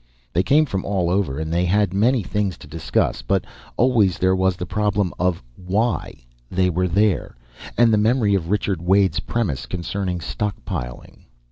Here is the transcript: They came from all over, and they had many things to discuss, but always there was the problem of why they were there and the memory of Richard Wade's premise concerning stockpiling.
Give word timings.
They 0.33 0.41
came 0.41 0.65
from 0.65 0.83
all 0.83 1.11
over, 1.11 1.37
and 1.37 1.53
they 1.53 1.65
had 1.65 1.93
many 1.93 2.23
things 2.23 2.57
to 2.57 2.67
discuss, 2.67 3.21
but 3.21 3.45
always 3.77 4.17
there 4.17 4.35
was 4.35 4.55
the 4.55 4.65
problem 4.65 5.13
of 5.19 5.43
why 5.55 6.25
they 6.49 6.71
were 6.71 6.87
there 6.87 7.35
and 7.77 7.93
the 7.93 7.99
memory 7.99 8.33
of 8.33 8.49
Richard 8.49 8.81
Wade's 8.81 9.19
premise 9.19 9.67
concerning 9.67 10.17
stockpiling. 10.19 11.25